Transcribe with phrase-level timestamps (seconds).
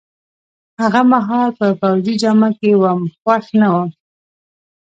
[0.81, 3.89] هغه مهال په پوځي جامه کي وم، خوښ نه وم.